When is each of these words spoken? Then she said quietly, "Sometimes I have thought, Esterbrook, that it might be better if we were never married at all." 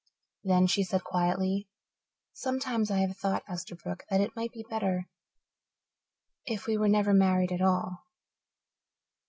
Then 0.43 0.65
she 0.65 0.83
said 0.83 1.03
quietly, 1.03 1.69
"Sometimes 2.33 2.89
I 2.89 3.01
have 3.01 3.15
thought, 3.15 3.45
Esterbrook, 3.47 4.01
that 4.09 4.19
it 4.19 4.35
might 4.35 4.51
be 4.51 4.65
better 4.67 5.07
if 6.43 6.65
we 6.65 6.75
were 6.75 6.89
never 6.89 7.13
married 7.13 7.51
at 7.51 7.61
all." 7.61 8.05